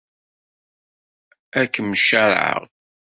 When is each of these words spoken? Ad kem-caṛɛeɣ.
Ad 1.59 1.67
kem-caṛɛeɣ. 1.73 2.61